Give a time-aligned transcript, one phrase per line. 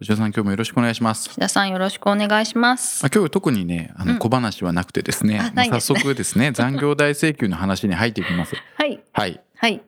[0.00, 1.28] 土地さん今日もよろしくお願いします。
[1.28, 3.02] 岸田さんよろしくお願いします。
[3.02, 4.08] まあ今日特にねあうん。
[4.14, 5.98] の小話はなくてですね,、まああないですね。
[5.98, 8.54] 早速ですね 残業代請求の話に入っていきます。
[8.76, 8.98] はい。
[9.12, 9.40] はい。
[9.56, 9.82] はい。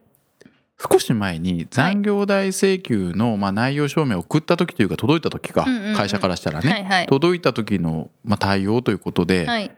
[0.93, 5.97] 少し前に残業代請求のまあ内容証明を送った時というか届いた時か、うんうんうん。
[5.97, 7.07] 会社からしたらね、はいはい。
[7.07, 9.71] 届いた時のまあ対応ということで、はい。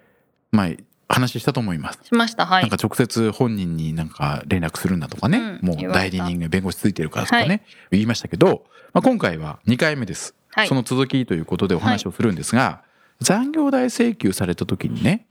[0.51, 0.69] まあ
[1.09, 2.01] 話したと思います。
[2.05, 2.63] しましたはい。
[2.63, 7.63] なんか直接本人になんか連絡するんだとかね、うんもう代理人が弁護士ついてるからとかね、はい。
[7.93, 10.69] 言いましたけど、まあ、今回は2回目です、はい。
[10.69, 12.83] その続きということでお話をするんですが、
[13.21, 15.27] 残業代請求された時にね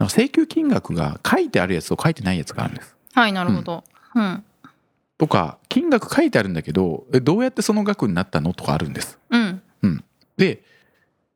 [0.00, 2.96] 請求金額が書いてあるやつと書いてないやつがあるんです。
[3.12, 3.84] はいなるほど。
[4.14, 4.44] うん。
[5.18, 9.18] とか金額書いてあるんだけどえどうやってその額になったのとかあるんです。
[9.30, 9.62] うん。
[10.40, 10.62] で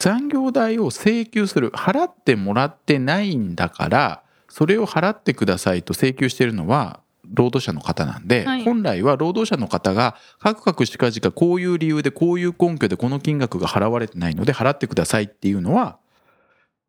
[0.04, 8.64] 残業代を請求する払ってもらってないんだからそれを払ってくださいと請求しているのは労働者の方なんで、はい。
[8.64, 15.96] 本来は労働者の方がカクカクしかじかこういう理由でこういう根拠でこの金額が払われてないので払ってくださいっていうのは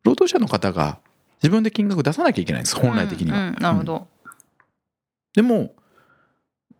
[0.04, 0.98] 労働者の方が
[1.42, 3.38] 自分で金額出さなきゃいけないんです本来的には。
[3.38, 4.08] うんうんなるほど。
[5.34, 5.72] でも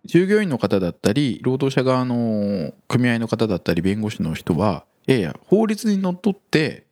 [0.04, 6.86] 従業員の方だったり労働者側の組合の方だったり弁護士の人はいやいや法律にのっとって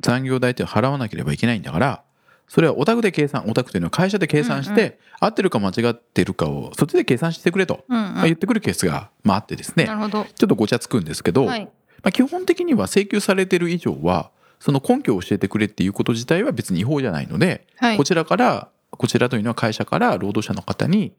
[0.00, 2.02] 残業代って払わなければいけないんだから
[2.48, 5.26] それはお宅で計算お宅というのは会社で計算して、うん。
[5.26, 8.14] 合ってるか間違ってるかをそっちで計算してくれと、うんうん。
[8.14, 9.86] まあ言ってくるケースが、まあ、あってですね。
[9.86, 10.24] なるほど。
[10.24, 11.64] ちょっとごちゃつくんですけど、はい。
[11.64, 11.70] ま
[12.10, 17.96] あ、基本的には請求されてる以上はその根拠を教えてくれっていうこと自体は別に違法じゃないので、はい。
[17.96, 21.12] こちらからこちらというのは会社から労働者の方に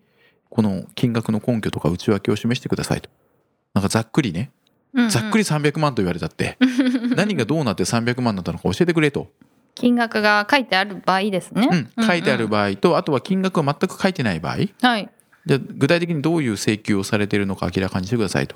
[0.50, 3.10] この金額の根拠とか内訳を示してくださいと。
[3.74, 4.52] なんかざっくりね
[5.10, 6.58] ざっくり300万と言われたって
[7.16, 9.30] 何がどうなって300万になったのか教えてくれと、
[9.76, 11.90] 金額が書いてある場合ですね。
[11.98, 14.58] うん、書いてある合場合とあとは金額が全く書いてない場合。
[14.82, 15.10] はい。
[15.46, 18.56] じゃあ具体的にどういう請求をされているのか明らかにしてくださいと。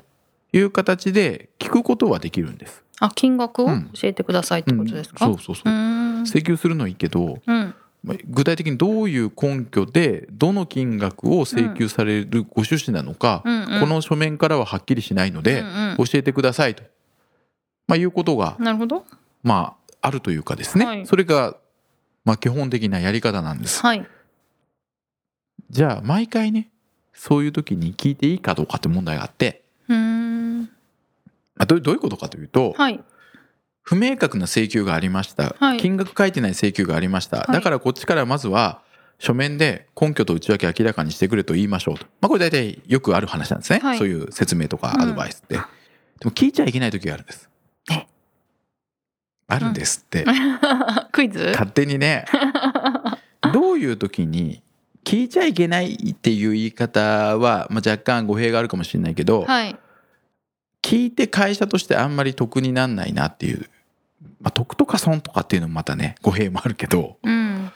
[0.52, 2.82] いう形で聞くことはできるんです。
[2.98, 3.90] あ金額をうん。
[3.94, 5.26] 教えてくださいってことですか？
[5.26, 5.34] うん。
[5.36, 5.72] そうそうそう。
[5.72, 5.72] う。
[5.72, 6.26] ーん。
[6.26, 7.56] 請求するのいいけどうん。
[7.56, 13.80] まあ具体的にどういう根拠でどの金額を請求されるご趣旨なのか、うんうん。
[13.80, 15.96] この書面からははっきりしないので、うんうん。
[15.98, 16.82] 教えてくださいと、
[17.86, 19.04] まあ、いうことが、なるほど。
[19.42, 21.06] まあ、あるというかですね、はい。
[21.06, 21.56] それが、
[22.24, 23.82] まあ、基本的なやり方なんです。
[23.82, 24.06] はい。
[25.68, 26.68] じゃあ毎回ね
[27.12, 30.62] そういう時に聞いていいかどうかって問題があって、うーん。
[30.62, 30.68] ま
[31.58, 33.04] あ、どうどういうことかというと、はい
[33.90, 35.78] 不明確な請求がありました、はい。
[35.78, 37.52] 金額書いてない請求がありました、はい。
[37.52, 38.82] だからこっちからまずは
[39.18, 43.98] 書面で根拠と内訳明らかにしてくれと言いましょうと、まあ、これ大体よくある話なんですね、はい。
[43.98, 45.60] そういう説明とかアドバイスって、で
[46.22, 47.50] も聞いちゃいけない時があるんです。
[47.90, 48.06] え？
[49.48, 50.24] あるんですって、
[51.10, 51.46] クイズ？
[51.46, 52.26] 勝手にね。
[53.52, 54.62] どういう時に
[55.04, 59.76] 聞いちゃいけないっていう言い方は、まあ、若干語弊があるかもしれないけど、はい。
[60.80, 63.68] 聞いて会社としてあんまり得になんないなっていう、
[64.40, 67.72] まあ、得とか損とかっていうのもまたね語弊もあるけどうん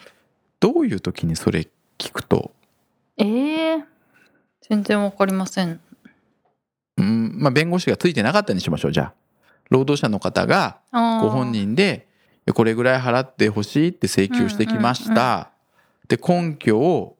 [0.60, 1.68] どういう時にそれ
[1.98, 2.52] 聞くと、
[3.18, 3.84] ええ
[4.68, 5.78] 全然わかりません。
[6.96, 9.12] うんまあ、弁護士がついてなかったにしましょうじゃあ。
[9.68, 12.06] 労働者の方がご本人で
[12.54, 15.50] これぐらい払ってほしいって請求してきました、
[16.08, 17.16] で根拠を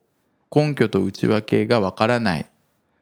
[0.55, 2.47] 根拠と内訳がわからない。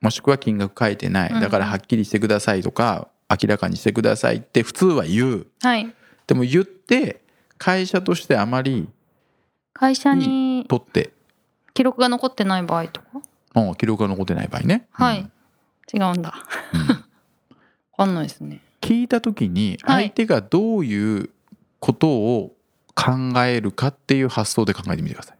[0.01, 1.41] もしくは金額書いてない。
[1.41, 5.47] だからはっきりしてくださいとか明らかにしてくださいって普通は言う。
[5.61, 5.95] はい
[6.27, 7.21] でも言って
[7.59, 8.89] 会社としてあまり
[9.73, 11.13] 会社に取って、
[11.75, 13.07] 記録が残ってない場合とか？
[13.55, 15.31] うん、記録が残ってない場合ね、はい、うん。
[15.95, 16.35] 違うんだ。
[16.73, 16.89] うん。
[16.89, 16.97] わ
[17.97, 18.61] かんないですね。
[18.81, 20.05] 聞いた時にはい。
[20.05, 21.31] 相手がどういう
[21.81, 22.55] ことを
[22.95, 23.13] 考
[23.45, 25.37] えるかっていう発想で考えてみてください、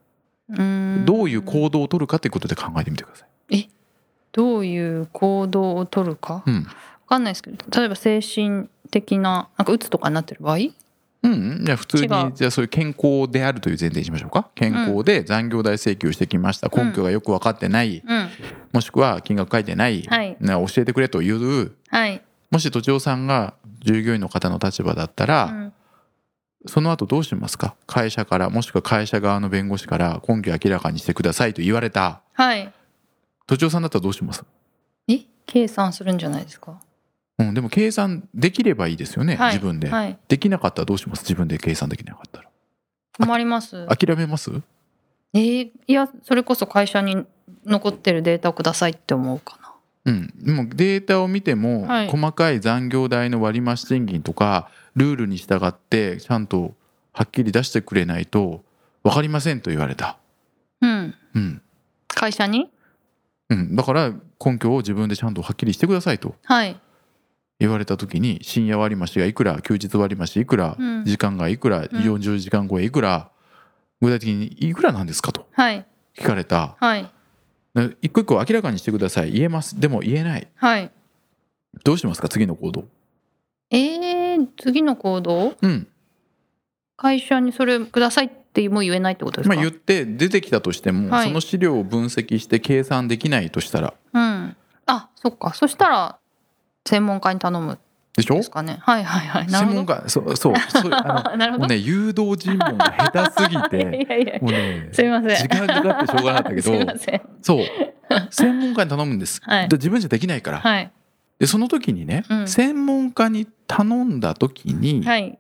[0.51, 0.63] うー
[1.03, 1.05] ん。
[1.05, 3.69] どういう行動を取るかっていうことで考えてみてください、
[4.33, 6.43] どういう行動を取るか？
[6.47, 6.55] うん。
[6.55, 6.71] わ
[7.13, 10.59] かんないですけど例えば精神的ななんかうつとかになってる場合？
[11.25, 14.49] うん、じゃあ普通にじゃあそういう健康であるという前提にしましょうか。
[14.57, 16.69] 健康で残業代請求してきました。
[16.69, 18.29] 根拠がよく分かってない、うん。
[18.73, 20.37] もしくは金額書いてない、はい。
[20.41, 21.73] な教えてくれという。
[21.89, 22.21] はい、
[22.51, 23.55] もし都庁さんが
[23.85, 25.73] 従業員の方の立場だったら、うん。
[26.67, 27.77] その後どうしますか？
[27.87, 32.23] 会社からもしくは会社側の弁護士から根拠を明らかにしてくださいと言われた。
[32.33, 32.73] はい。
[33.47, 34.45] 都庁さんだったらどうします？
[35.07, 35.21] え？
[35.47, 36.81] 計算するんじゃないですか？
[37.45, 40.19] ううん、でも計算できればいいですよね、はい自分で、はい。
[40.29, 41.23] できなかったらどうします？
[41.23, 42.49] 自分で計算できなかったら。
[43.19, 43.87] 困ります。
[43.89, 44.51] 諦めます？
[45.35, 47.25] えーいやそれこそ会社に
[47.67, 49.73] 残ってるデータをくださいって思うかな。
[50.05, 52.09] うん、でもデータを見ても、はい。
[52.09, 56.75] 細かい残業代の割増賃金とかルールに従ってちゃんと
[57.13, 58.65] はっきり出してくれないと
[59.05, 60.17] 分かりませんと言われた、
[60.81, 61.15] うん。
[61.35, 61.63] うん。
[62.09, 62.71] 会社に？
[63.49, 64.13] うん、だから
[64.45, 66.35] 根拠を自分でちゃんとはっきりしてくださいと。
[66.45, 66.81] はい
[67.63, 71.05] 言われた時に深夜割増がいくら休日割増いくら、うん。
[71.05, 73.31] 時間がいくら40時間超えいくら
[74.01, 75.87] 具体的にいくらなんですかとはい。
[76.19, 76.77] 聞かれた。
[76.81, 77.09] はい。
[77.75, 79.31] で一個一個明らかにしてください。
[79.31, 79.79] 言えます。
[79.79, 80.49] でも言えない。
[80.57, 80.91] はい。
[81.85, 82.29] どうしますか？
[82.29, 82.85] 次の行動。
[83.71, 85.55] えー、次の行動？
[85.63, 85.87] うん。
[86.97, 91.29] 会社にそれくださいってもう言えないってことですか、まあ、言って出てきたとしても、はい。
[91.29, 93.95] その資料を分析して計算できないとしたら。
[94.13, 94.57] うん。
[94.87, 95.55] あそっか。
[95.55, 96.19] そしたら
[96.87, 97.79] 専門家に頼む
[98.17, 98.35] でしょ？
[98.37, 98.79] ですかね。
[98.83, 99.49] はいはいはい。
[99.49, 101.59] 専門家そうそうそうあなるほど。
[101.59, 104.39] の もうね誘導尋問が下手すぎ いやていやいや。
[104.41, 105.37] もうねすみません。
[105.37, 107.23] 時間かかってしょうがなかったけすみまどせん。
[107.41, 107.67] そう。
[108.31, 109.69] 専門家に頼むんです、はい。
[109.69, 110.91] で自分じゃできないから、はい。
[111.39, 112.49] でその時にね、うん。
[112.49, 115.39] 専門家に頼んだ時に、はい。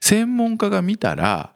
[0.00, 1.52] 専門家が見たら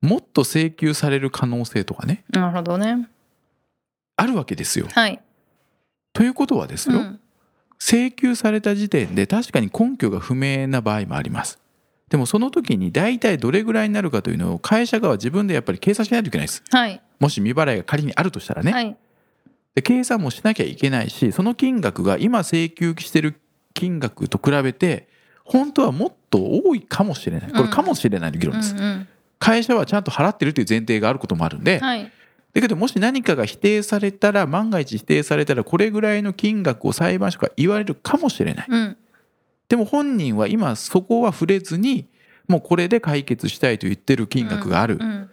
[0.00, 3.08] もっと請求される可能性とかねなるほどね。
[4.16, 4.86] あるわけですよ。
[4.92, 5.20] はい。
[6.12, 7.20] ということはですよ、うん
[7.78, 11.58] 請求された時点で確かに根拠が不明な場合もあります。
[12.08, 16.62] でもその時に大体どれぐらいになるかというのを会社側は自分でやっぱり計算しないといけないです。
[16.70, 18.72] はいもし未払いが仮にあるとしたらね。
[18.72, 18.96] はい
[19.74, 23.38] で計算もしなきゃいけないしその金額が今請求してる
[23.74, 25.06] 金額と比べて
[25.44, 29.08] 本当はもっと多いかもしれないこれかもしれないの議論です、うんうん
[29.38, 32.10] 会社はちゃんと払ってるという前提があることもあるんで、はい
[32.56, 38.66] だけどもし何かが否定されたら万が一否定されたらこれぐらいの金額を裁判所が言われるかもしれない。
[38.66, 38.96] うん。
[39.68, 42.08] でも本人は今そこは触れずに
[42.48, 45.30] もうこれで解決したいと言ってる金額がある、うん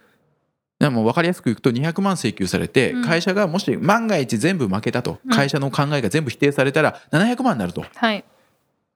[0.80, 3.04] でも分かりやすく言うと200万請求されてうん。
[3.04, 5.30] 会社がもし万が一全部負けたとうん。
[5.30, 7.86] 会社の考えが全部否定されたら700万になると。
[7.94, 8.22] はい。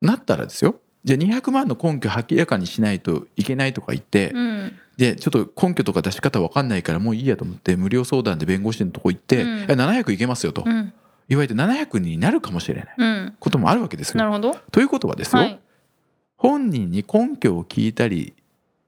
[0.02, 0.74] なったらですよ。
[1.04, 9.58] じゃあ200万の根拠明らかにしないといけないとか言ってうんでちょっと根拠とか出し方分かんないからもういいやと思って無料相談で弁護士のとこ行ってうん。
[9.58, 10.64] いや700いけますよと。
[10.66, 10.92] うん。
[11.28, 12.94] 言われて700になるかもしれない。
[12.98, 13.36] うん。
[13.38, 14.18] こともあるわけですよ。
[14.18, 14.56] なるほど。
[14.72, 15.60] ということはですよ、はい。
[16.36, 18.34] 本人に根拠を聞いたり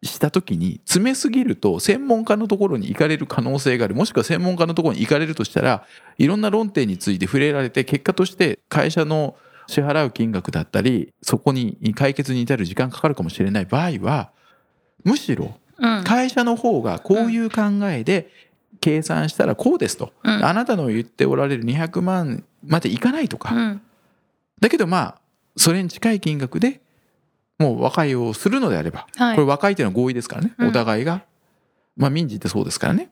[0.03, 3.95] した時に詰めすぎると専門家のところに行かれる可能性がある。
[3.95, 5.87] もしくは専門家のところに行かれるとしたら
[6.19, 9.37] いろんな論点について触れられて結果として会社の
[9.69, 14.33] 支払う金額だったりそこに解決に至る時間かかるかもしれない場合は
[15.05, 15.60] むしろうん
[16.05, 18.31] 会社の方がこういう考えで
[18.81, 20.45] 計算したらこうですと、うん。
[20.45, 23.83] あなたの言っておられる200万までいかないとか、うん。
[24.61, 25.21] だけどまあ
[25.57, 26.81] それに近い金額で
[27.59, 29.35] もう和解をするのであれば、はい。
[29.37, 30.69] これ和解っていうのは合意ですからね、うん。
[30.69, 31.25] お互いが。
[31.97, 33.11] まあ民事ってそうですからね。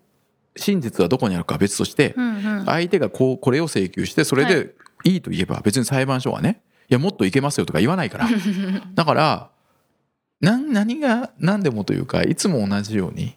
[0.57, 2.15] 真実はどこにあるかは別として。
[2.67, 4.75] 相手がこうこれを請求してそれで
[5.05, 6.61] いいと言えば別に裁判所はね
[6.91, 8.29] いやもっといけますよとか言わないから。
[8.95, 9.51] だから
[10.41, 13.37] 何何が何でもというかいつも同じように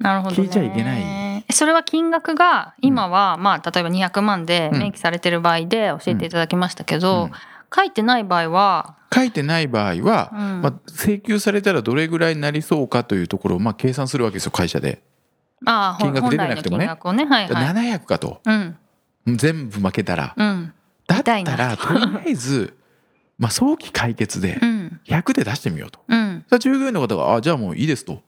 [0.00, 1.44] 聞いちゃいけない。
[1.50, 4.82] それは金額が今は、まあ例えば200万でうん。
[4.82, 7.30] 明記されてる場合で教えていただきましたけど、うん。
[7.74, 10.62] 書いてない場合は、書いてない場合は、うん。
[10.62, 15.02] まあ、請求されたらどれぐらいになりそうかというところをまあ計算するわけですよ会社で。
[15.64, 16.86] ああ金額出てなくてもね。
[16.86, 16.90] ね。
[16.90, 18.40] はいはい、700かと。
[18.44, 18.76] うん。
[19.26, 20.34] 全部負けたら。
[20.36, 20.72] うん。
[21.06, 22.74] だったらとりあえず
[23.38, 24.71] まあ早期解決でうん
[25.06, 26.00] 100で出してみようと。
[26.08, 28.22] うん従業員の方が「あじゃあもういいです」と。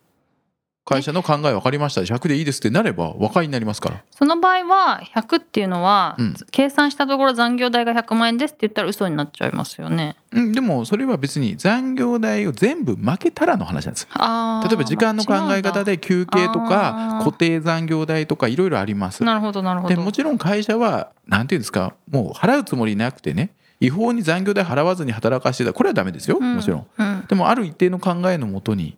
[0.86, 10.16] 会社の考え分かりました100でいいですってなれば和解になりますからその場合は100っていうのは、うん計算したところ残業代が100万円ですって言ったら嘘になっちゃいますよね。
[10.32, 19.94] うんでもそれは別に残業代を全部負けたらの話なんです例えば時間の考え方で休憩とあかー固定残業代とかいろいろありますなるほどなるほど。
[19.94, 25.72] でもちろん会社はなんていうんですかもう払うつもりなくてね違法に残業代払わずに働かしてた。
[25.72, 26.38] これはダメですよ。
[26.40, 26.56] うん。
[26.56, 26.86] もちろん。
[26.96, 27.24] うん。
[27.28, 28.96] でもある一定の考えのもとに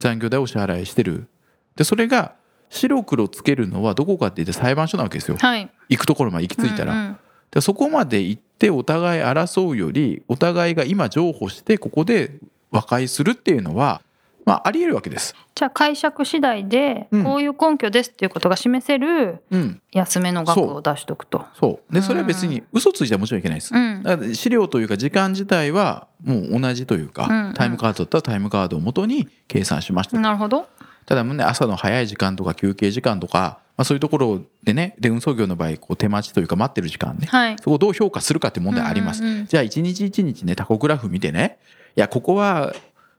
[0.00, 1.28] 残業代を支払いしてる。
[1.76, 2.34] でそれが
[2.70, 5.36] 白黒つけるのはどこかって言って裁判所なわけですよ。
[5.38, 5.70] はい。
[5.88, 7.18] 行くところまで行き着いたら、うんうん。
[7.50, 12.38] でそこまで行ってお互い争うよりお互いが今譲歩してここで
[12.70, 14.02] 和解するっていうのは、
[14.46, 15.34] まあ、ありえるわけです。
[15.56, 17.24] じゃあ解釈次第でうん。
[17.24, 21.44] こういう根拠ですっていうことが示せるうん、安めの額を出しとくと。
[21.58, 21.92] そう。
[21.92, 23.74] でそれは別に嘘ついちゃもちろんいけないです。
[23.74, 24.02] うん。
[24.04, 27.46] だから資料というか時間自体はもう同じというか、うん。
[27.48, 27.54] うん。
[27.54, 30.18] タイムカードだったらタイムカードを元に計算しました。
[30.20, 30.68] なるほど。
[31.06, 37.26] ただね朝の早い時間とか休憩時間とか、まあ、そういうところでねで運送業の場合こう手待ちというか待ってる時間ね。
[37.26, 37.56] はい。
[37.58, 39.46] そこをどう評価するかって問題あります、うんうんうん。
[39.46, 41.58] じゃあ一日一日ねタコグラフ見てね。
[41.96, 42.74] いやここは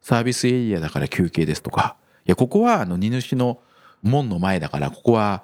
[0.08, 1.98] サービスエリアだから休憩ですとか。
[2.26, 3.60] いやここはあの荷主の
[4.02, 5.44] 門の前だからここは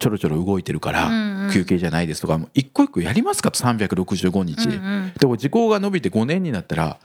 [0.00, 1.06] ちょろちょろ動いてるかうんら
[1.46, 1.52] うん。
[1.52, 4.76] 休憩じゃないですとかもう一個一個やりますかと365日、うんう
[5.06, 5.12] ん。
[5.16, 6.96] でも時効が伸びて5年になったらも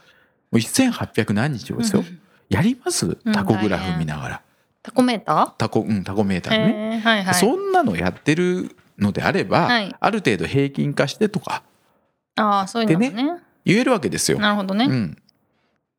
[0.54, 3.06] う1800何日をですよ、うんやります？
[3.06, 4.42] うんタコグラフ見ながら、
[4.82, 7.34] タコメータタコうんタコメーターーね、えーはいはい。
[7.34, 9.94] そんなのやってるのであれば、はい。
[9.98, 11.62] ある程度平均化してとか。
[12.36, 14.38] ああそういうのもでね言えるわけですよ。
[14.38, 15.16] なるほどね、うん、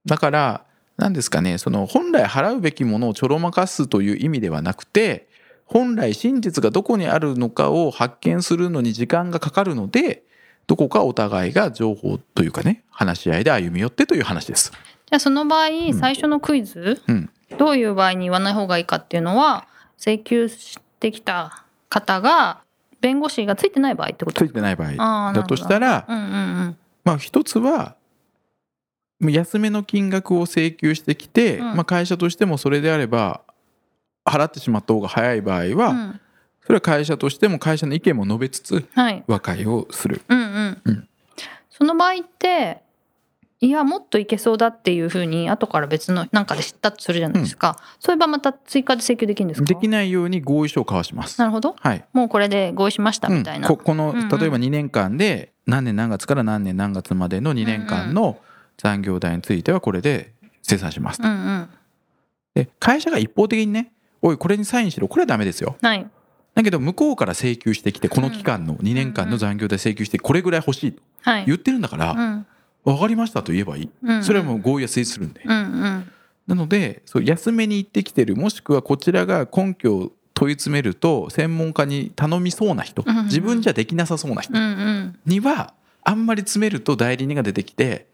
[0.06, 0.67] だから
[0.98, 1.58] 何ですかね。
[1.58, 5.28] その本来払うべきものをちょろまかすという意味ではなくて
[5.66, 10.24] 本来真実がどこにあるのかを発見するのに時間がかかるので
[10.66, 14.72] どこかお互いが情報というかね話し合いで歩み寄ってという話です。
[14.72, 15.94] じゃあその場合ん。
[15.94, 17.30] 最初のクイズ、うん。
[17.58, 22.62] どういう場合に言わない方がいいかっていうのは請求してきた方が
[23.00, 25.34] 弁護士がついてない場合ってことついてない場合。
[25.34, 26.28] だとしたらうんうんう
[26.70, 26.78] ん。
[27.04, 27.97] まあ一つは
[29.22, 31.76] 安めの金額を請求してきて、うん。
[31.76, 33.42] まあ、会社としてもそれであれば
[34.26, 36.22] 払ってしまった方が早い場合は、うん。
[36.66, 39.24] それは会社としても会社の意見も述べつつはい。
[39.28, 40.22] 和解をする。
[40.28, 41.08] うんうん、うん。
[41.70, 42.82] その場合って
[43.60, 49.66] いやもっといけそうだっていうふうに後から別のなんかで知ったとするじゃないですか、そういえばまた追加で請求できるんですか？
[49.66, 51.40] できないように合意書を交わします。
[51.40, 51.76] なるほど。
[51.80, 52.06] はい。
[52.14, 53.76] もうこれで合意しましたみたいな、うん。
[53.76, 54.30] ここのうんうん。
[54.30, 58.38] 例えば2年間で何年何月から何年何月までの2年間の
[58.78, 61.22] 残業代についてはこれで精算します。
[61.22, 61.70] うんうん。
[62.56, 63.92] で会社が一方的にね
[64.22, 65.78] 「おいこれにサインしろ」これはダメですよ。
[65.82, 66.08] はい。
[66.56, 71.46] だけど向こうから請求してきてこの期間の2年間の残業代請求してこれぐらい欲しいとはい。
[71.46, 72.46] 言ってるんだからうん。
[72.84, 73.90] 分かりましたと言えばいい。
[74.04, 75.42] うんそれはもう合意は成立するんで。
[75.44, 76.12] うんうん。
[76.48, 84.54] なのでそう安めに言ってきてるもしくはこちらが根拠を問い詰めると専門家に頼みそうな人自分じゃできなさそうな人
[85.26, 88.08] にはあんまり詰めると代理人が出てきて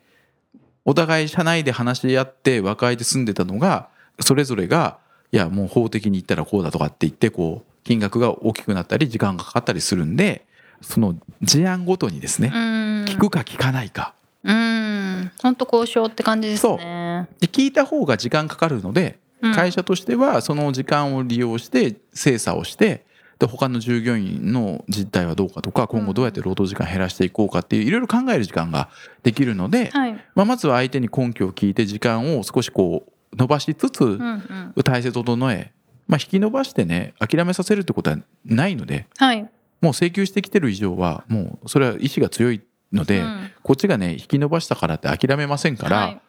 [0.86, 4.98] お互い社内で話し合って和解で済んでたのがそれぞれが
[5.32, 10.46] いやもう法的に言ったらこうだとかって言ってこう金額が大きくなったり時間がかかったりするんで
[10.82, 13.06] その事案ごとにですねうん。
[13.06, 14.14] 聞くか聞かないか。
[14.44, 15.32] うん。
[15.42, 17.28] 本当交渉って感じですね。
[17.40, 19.54] で聞いた方が時間かかるのでうん。
[19.54, 23.06] 会社としてはその時間を利用して精査をして
[23.40, 28.90] で他の従業員の実態はどうかとか今後どうやって労働時間減らしていこうかっていういろいろ考える時間が
[29.24, 30.14] できるので、はい。
[30.36, 34.84] まあ、まずは相手に根拠を聞いて時間を少しこう伸ばしつつうんうん。
[34.84, 35.72] 体制整え、
[36.08, 39.50] まあ、引き伸ばしてね諦めさせるってことはないのではい。
[39.82, 42.62] もう請求してきてる以上はもうそれは意志が強い
[42.92, 43.52] ので、うん。
[43.64, 45.98] こっちがね引き伸ばしたからって諦めませんから。
[45.98, 46.14] はい。
[46.16, 46.22] だ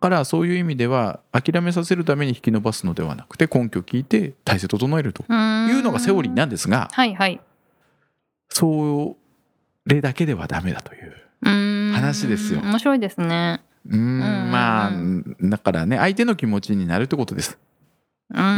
[0.00, 5.24] からそういう意味では諦めさせるために引き伸ばすのではなくて根拠を聞いて体制整えるとい
[5.78, 7.40] うのがセオリーなんですがはいはい。
[8.48, 9.16] そ
[9.86, 12.60] れだけではダメだという話ですよ。
[12.60, 13.62] 面白いですね。
[13.88, 14.92] うーんんまあ
[15.42, 17.58] だからね相手の気持ちになるってことです。
[18.32, 18.54] うんうんう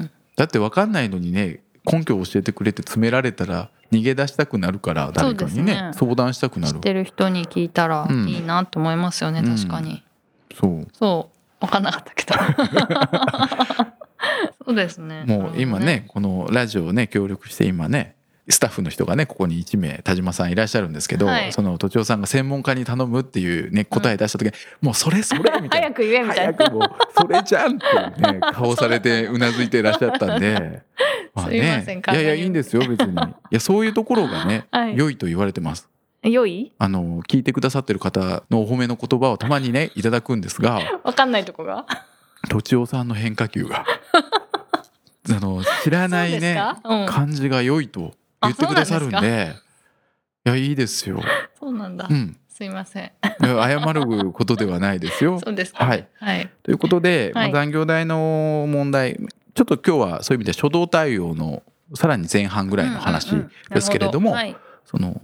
[0.00, 0.10] ん。
[0.36, 5.90] だって分かんないのにね根拠を教えてくれて詰められたら逃げ出したくなるから誰かにねね。
[5.94, 6.74] 相談したくなる。
[6.74, 9.56] 知ってる人に聞いたらうんいいなと思いますよね、うん。
[9.56, 10.02] 確かに
[10.58, 10.86] そう。
[10.92, 11.38] そう。
[11.60, 12.34] 分かんなかったけど。
[14.64, 15.24] そうですね。
[15.26, 18.16] もう今ねこのラジオをね協力して今ね
[18.48, 21.52] スタッフの人がねここに1名田島さんいらっしゃるんですけど、はい。
[21.52, 25.88] その都庁さんが専門家に頼むっていうね答え出した時に、もうそれそれみたいな。
[25.88, 26.54] 早く言えみたいな。
[26.54, 30.82] 早くもうそれじゃんっていうね顔されてうなずいていらっしゃったんで。
[31.34, 31.84] まあね。
[32.10, 33.14] いやいやいいんですよ別に。
[33.14, 33.16] い
[33.50, 34.96] やそういうところがね、 はい。
[34.96, 35.88] 良いと言われてます
[36.22, 36.72] 良い？
[36.78, 40.80] あの聞いてくださってる方のお褒めの言葉をたまにね いただくんですが。
[41.04, 41.86] 分かんないとこが？
[42.48, 43.84] とちおさんの変化球が。
[45.30, 46.78] あの知らないねか？
[46.84, 47.06] うん。
[47.06, 49.54] 感じが良いと言ってくださるんで。
[50.46, 51.20] いやいいですよ、
[51.60, 53.12] そうなんだ、うん、すいません。
[53.38, 55.40] 謝ることではないですよ。
[55.44, 57.52] そうですか、はい、はい、ということで、はい。
[57.52, 59.18] まあ、残業代の問題
[59.54, 61.62] ちょっと今日はそういう意味で初動対応の
[61.94, 63.74] さらに前半ぐらいの話うんうんうん。
[63.74, 65.20] ですけれども、なるほその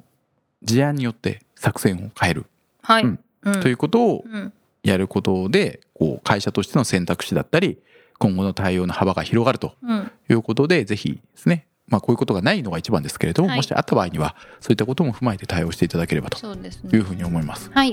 [0.64, 2.46] 事案によって作戦を変える。
[2.82, 3.18] はい、うん。
[3.42, 3.60] うん。
[3.60, 4.52] ということをうん。
[4.82, 7.78] やることでこう会社としての選択肢だったり
[8.18, 10.10] 今後の対応の幅が広がるとうん。
[10.28, 11.66] いうことでぜひですね。
[11.88, 13.58] まあこういうことがないのが一番ですけれども、はい。
[13.58, 16.90] もしあった場合にはそういったことも踏まえて対応していただければとそうですね。
[16.92, 17.70] いうふうに思います。
[17.72, 17.90] はい。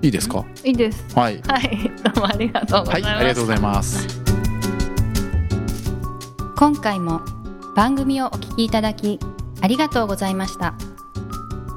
[0.00, 0.44] いいですか？
[0.64, 1.04] いいです。
[1.16, 1.40] はい。
[1.42, 1.90] はい。
[2.04, 4.08] どうもありがとうござはいい、ます、ありがとうございます。
[6.56, 7.20] 今回も
[7.74, 9.18] 番組をお聞きいただき
[9.60, 10.74] ありがとうございました